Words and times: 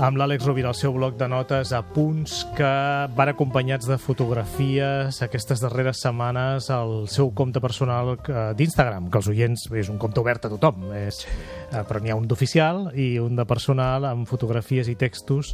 amb 0.00 0.16
l'Àlex 0.16 0.46
Rovira 0.46 0.70
al 0.70 0.76
seu 0.76 0.94
bloc 0.94 1.18
de 1.20 1.26
notes 1.28 1.72
a 1.76 1.82
punts 1.84 2.42
que 2.56 2.70
van 3.16 3.30
acompanyats 3.32 3.88
de 3.90 3.98
fotografies 4.00 5.18
aquestes 5.24 5.60
darreres 5.60 6.00
setmanes 6.00 6.70
al 6.72 7.08
seu 7.12 7.32
compte 7.36 7.60
personal 7.60 8.14
d'Instagram, 8.56 9.10
que 9.12 9.20
els 9.20 9.28
oients 9.28 9.66
és 9.76 9.90
un 9.92 10.00
compte 10.00 10.22
obert 10.22 10.46
a 10.46 10.52
tothom, 10.52 10.86
és, 10.96 11.20
eh, 11.70 11.82
però 11.84 12.00
n'hi 12.00 12.12
ha 12.12 12.16
un 12.16 12.26
d'oficial 12.28 12.88
i 12.96 13.18
un 13.20 13.36
de 13.36 13.44
personal 13.44 14.08
amb 14.08 14.28
fotografies 14.28 14.88
i 14.88 14.96
textos 14.96 15.52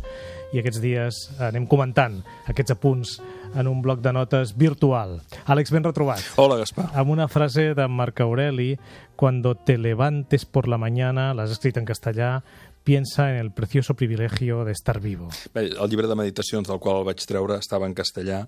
i 0.53 0.63
aquests 0.63 0.81
dies 0.81 1.19
anem 1.43 1.67
comentant 1.67 2.23
aquests 2.47 2.77
apunts 2.77 3.19
en 3.55 3.67
un 3.67 3.83
bloc 3.83 4.01
de 4.05 4.13
notes 4.13 4.55
virtual. 4.57 5.19
Àlex, 5.47 5.73
ben 5.73 5.85
retrobat. 5.85 6.23
Hola, 6.37 6.61
Gaspar. 6.61 6.91
Amb 6.95 7.11
una 7.11 7.29
frase 7.29 7.75
de 7.75 7.89
Marc 7.89 8.21
Aureli, 8.21 8.79
cuando 9.17 9.57
te 9.57 9.79
levantes 9.79 10.45
por 10.45 10.69
la 10.69 10.79
mañana, 10.79 11.35
l'has 11.35 11.51
escrit 11.51 11.77
en 11.77 11.85
castellà, 11.85 12.45
piensa 12.89 13.31
en 13.31 13.37
el 13.37 13.53
precioso 13.53 13.93
privilegio 13.93 14.65
de 14.65 14.73
estar 14.73 14.99
vivo. 14.99 15.29
Bé, 15.53 15.67
el 15.67 15.91
llibre 15.91 16.09
de 16.09 16.15
meditacions 16.17 16.71
del 16.71 16.79
qual 16.81 17.03
el 17.03 17.05
vaig 17.05 17.21
treure 17.29 17.59
estava 17.61 17.85
en 17.85 17.93
castellà 17.93 18.47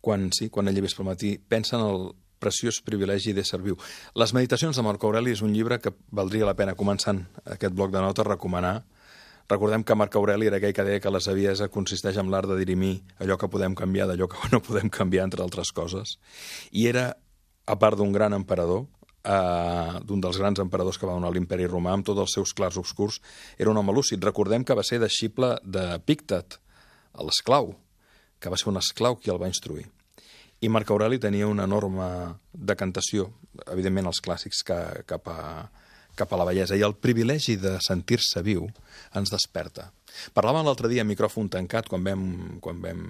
quan, 0.00 0.30
sí, 0.32 0.48
quan 0.48 0.70
ell 0.70 0.78
lleves 0.78 0.94
pel 0.96 1.04
matí. 1.04 1.34
Pensa 1.36 1.76
en 1.76 1.84
el 1.84 2.06
preciós 2.40 2.78
privilegi 2.80 3.34
de 3.36 3.44
ser 3.44 3.60
viu. 3.60 3.76
Les 4.16 4.32
meditacions 4.32 4.80
de 4.80 4.84
Marc 4.86 5.04
Aureli 5.04 5.36
és 5.36 5.44
un 5.44 5.52
llibre 5.52 5.76
que 5.76 5.92
valdria 6.08 6.48
la 6.48 6.56
pena, 6.56 6.72
començant 6.72 7.20
aquest 7.44 7.76
bloc 7.76 7.92
de 7.92 8.00
notes, 8.00 8.24
recomanar. 8.24 8.78
Recordem 9.52 9.84
que 9.84 10.00
Marc 10.00 10.16
Aureli 10.16 10.48
era 10.48 10.56
aquell 10.56 10.72
que 10.72 10.88
deia 10.88 11.04
que 11.04 11.12
la 11.12 11.20
saviesa 11.20 11.68
consisteix 11.68 12.16
en 12.16 12.32
l'art 12.32 12.48
de 12.48 12.56
dirimir 12.56 13.02
allò 13.20 13.36
que 13.36 13.52
podem 13.52 13.76
canviar 13.76 14.08
d'allò 14.08 14.32
que 14.32 14.40
no 14.56 14.64
podem 14.64 14.88
canviar, 14.88 15.28
entre 15.28 15.44
altres 15.44 15.76
coses. 15.76 16.16
I 16.72 16.88
era, 16.96 17.10
a 17.68 17.76
part 17.76 18.00
d'un 18.00 18.16
gran 18.16 18.32
emperador, 18.32 18.86
eh, 19.26 19.98
d'un 20.06 20.22
dels 20.22 20.38
grans 20.38 20.62
emperadors 20.62 20.98
que 20.98 21.08
va 21.08 21.16
donar 21.16 21.32
l'imperi 21.34 21.66
romà, 21.66 21.96
amb 21.96 22.06
tots 22.06 22.22
els 22.22 22.36
seus 22.38 22.54
clars 22.56 22.78
obscurs, 22.80 23.20
era 23.58 23.72
un 23.72 23.80
home 23.82 23.94
lúcid. 23.96 24.22
Recordem 24.24 24.64
que 24.64 24.76
va 24.78 24.86
ser 24.86 25.00
deixible 25.02 25.56
de 25.64 25.88
Pictet, 26.06 26.60
l'esclau, 27.18 27.74
que 28.40 28.52
va 28.52 28.58
ser 28.60 28.70
un 28.72 28.80
esclau 28.80 29.18
qui 29.18 29.32
el 29.32 29.40
va 29.42 29.50
instruir. 29.50 29.86
I 30.64 30.70
Marc 30.72 30.90
Aureli 30.90 31.18
tenia 31.20 31.48
una 31.50 31.66
enorme 31.68 32.06
decantació, 32.52 33.28
evidentment 33.68 34.08
els 34.08 34.22
clàssics, 34.24 34.62
que, 34.64 34.78
cap, 35.08 35.28
a, 35.28 35.66
cap 36.18 36.32
a 36.32 36.40
la 36.40 36.46
bellesa. 36.48 36.76
I 36.76 36.84
el 36.86 36.96
privilegi 36.98 37.58
de 37.60 37.76
sentir-se 37.84 38.42
viu 38.46 38.66
ens 39.16 39.32
desperta. 39.32 39.90
Parlàvem 40.36 40.64
l'altre 40.64 40.88
dia 40.88 41.02
a 41.04 41.08
micròfon 41.08 41.50
tancat, 41.52 41.88
quan 41.92 42.04
vam, 42.06 42.22
quan 42.64 42.80
vam 42.80 43.02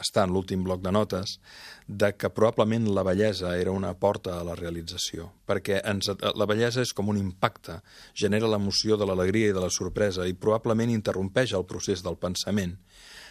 estar 0.00 0.26
en 0.26 0.34
l'últim 0.34 0.62
bloc 0.66 0.82
de 0.84 0.92
notes, 0.94 1.38
de 1.86 2.12
que 2.14 2.30
probablement 2.30 2.86
la 2.94 3.04
bellesa 3.06 3.56
era 3.58 3.74
una 3.74 3.92
porta 3.98 4.36
a 4.38 4.44
la 4.46 4.54
realització, 4.58 5.30
perquè 5.46 5.80
ens, 5.90 6.10
la 6.10 6.46
bellesa 6.46 6.84
és 6.86 6.94
com 6.94 7.10
un 7.10 7.18
impacte, 7.18 7.80
genera 8.14 8.50
l'emoció 8.50 8.98
de 9.00 9.08
l'alegria 9.08 9.50
i 9.50 9.56
de 9.56 9.64
la 9.64 9.72
sorpresa 9.74 10.28
i 10.28 10.38
probablement 10.38 10.92
interrompeix 10.94 11.56
el 11.58 11.66
procés 11.66 12.04
del 12.06 12.20
pensament, 12.20 12.78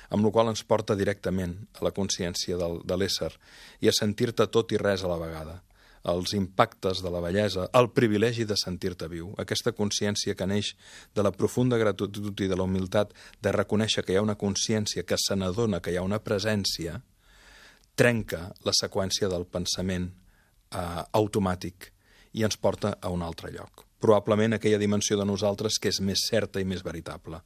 amb 0.10 0.26
la 0.26 0.34
qual 0.34 0.52
ens 0.52 0.66
porta 0.66 0.98
directament 0.98 1.56
a 1.80 1.86
la 1.86 1.94
consciència 1.96 2.58
del, 2.58 2.82
de 2.84 2.98
l'ésser 2.98 3.32
i 3.80 3.90
a 3.90 3.96
sentir-te 3.96 4.50
tot 4.50 4.74
i 4.74 4.80
res 4.82 5.06
a 5.06 5.12
la 5.12 5.20
vegada 5.22 5.60
els 6.08 6.34
impactes 6.34 7.02
de 7.04 7.12
la 7.12 7.20
bellesa, 7.20 7.68
el 7.76 7.90
privilegi 7.92 8.46
de 8.48 8.56
sentir-te 8.58 9.10
viu, 9.12 9.34
aquesta 9.42 9.74
consciència 9.76 10.36
que 10.36 10.48
neix 10.48 10.74
de 11.16 11.26
la 11.26 11.34
profunda 11.36 11.78
gratitud 11.78 12.40
i 12.40 12.48
de 12.48 12.56
la 12.56 12.64
humilitat 12.64 13.12
de 13.42 13.52
reconèixer 13.52 14.06
que 14.06 14.14
hi 14.14 14.20
ha 14.20 14.26
una 14.26 14.38
consciència 14.40 15.04
que 15.04 15.20
se 15.20 15.36
n'adona 15.36 15.82
que 15.82 15.92
hi 15.92 16.00
ha 16.00 16.06
una 16.06 16.22
presència, 16.24 17.02
trenca 18.00 18.48
la 18.64 18.76
seqüència 18.76 19.28
del 19.28 19.46
pensament 19.46 20.08
eh, 20.72 21.04
automàtic 21.20 21.92
i 22.34 22.46
ens 22.48 22.58
porta 22.58 22.96
a 23.02 23.12
un 23.12 23.24
altre 23.26 23.52
lloc. 23.52 23.86
Probablement 24.00 24.56
aquella 24.56 24.80
dimensió 24.80 25.18
de 25.20 25.28
nosaltres 25.28 25.80
que 25.82 25.92
és 25.92 26.00
més 26.00 26.24
certa 26.30 26.62
i 26.62 26.68
més 26.68 26.86
veritable. 26.86 27.42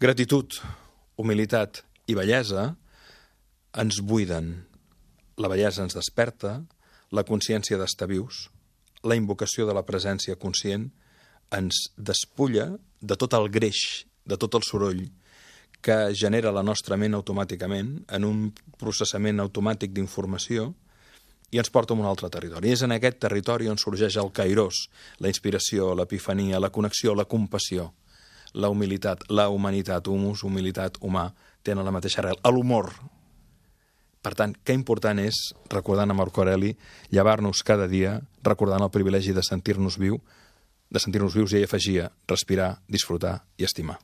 Gratitud, 0.00 0.56
humilitat 1.20 1.82
i 2.08 2.16
bellesa 2.16 2.70
ens 3.76 4.00
buiden. 4.00 4.54
La 5.36 5.50
bellesa 5.52 5.84
ens 5.84 5.96
desperta, 5.98 6.62
la 7.10 7.24
consciència 7.26 7.78
d'estar 7.78 8.08
vius, 8.10 8.48
la 9.02 9.16
invocació 9.16 9.66
de 9.66 9.74
la 9.74 9.84
presència 9.86 10.38
conscient, 10.38 10.90
ens 11.50 11.88
despulla 11.96 12.68
de 13.00 13.16
tot 13.18 13.34
el 13.34 13.48
greix, 13.50 14.06
de 14.24 14.38
tot 14.38 14.54
el 14.54 14.62
soroll 14.66 15.08
que 15.80 16.12
genera 16.14 16.52
la 16.52 16.62
nostra 16.62 16.96
ment 17.00 17.16
automàticament 17.16 17.94
en 18.12 18.26
un 18.28 18.40
processament 18.78 19.40
automàtic 19.40 19.94
d'informació 19.96 20.68
i 21.50 21.58
ens 21.58 21.70
porta 21.72 21.94
a 21.94 21.98
un 21.98 22.06
altre 22.06 22.28
territori. 22.30 22.70
És 22.70 22.84
en 22.86 22.92
aquest 22.94 23.18
territori 23.24 23.68
on 23.72 23.80
sorgeix 23.80 24.18
el 24.20 24.30
cairós, 24.36 24.84
la 25.18 25.32
inspiració, 25.32 25.94
l'epifania, 25.98 26.60
la 26.60 26.70
connexió, 26.70 27.14
la 27.16 27.24
compassió, 27.24 27.90
la 28.54 28.68
humilitat, 28.70 29.24
la 29.30 29.48
humanitat, 29.48 30.06
humus, 30.06 30.44
humilitat, 30.44 31.00
humà, 31.00 31.30
tenen 31.62 31.84
la 31.84 31.94
mateixa 31.94 32.20
arrel. 32.22 32.38
L'humor, 32.44 32.92
per 34.20 34.34
tant, 34.36 34.52
que 34.64 34.76
important 34.76 35.18
és, 35.22 35.38
recordant 35.72 36.10
a 36.12 36.16
Marc 36.16 36.36
Aureli, 36.38 36.74
llevar-nos 37.10 37.62
cada 37.64 37.88
dia 37.88 38.18
recordant 38.44 38.84
el 38.84 38.92
privilegi 38.92 39.32
de 39.36 39.44
sentir-nos 39.46 39.96
viu, 40.00 40.20
de 40.90 41.00
sentir-nos 41.00 41.36
vius 41.36 41.54
i 41.54 41.60
ell 41.60 41.68
afegia 41.68 42.10
respirar, 42.28 42.74
disfrutar 42.90 43.40
i 43.56 43.64
estimar. 43.68 43.98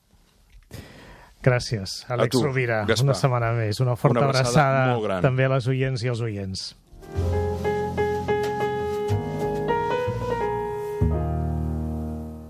Gràcies, 1.47 2.01
Àlex 2.11 2.41
Rovira. 2.43 2.81
Gaspar. 2.89 3.07
Una 3.07 3.15
setmana 3.15 3.53
més. 3.55 3.79
Una 3.85 3.95
forta 3.99 4.19
Una 4.19 4.31
abraçada 4.33 4.97
abraçada 4.97 5.21
també 5.23 5.47
a 5.47 5.53
les 5.53 5.69
oients 5.71 6.03
i 6.03 6.11
als 6.11 6.23
oients. 6.25 6.73